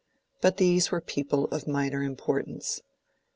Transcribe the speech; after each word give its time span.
But 0.41 0.57
these 0.57 0.89
were 0.89 0.99
people 0.99 1.45
of 1.49 1.67
minor 1.67 2.01
importance. 2.01 2.81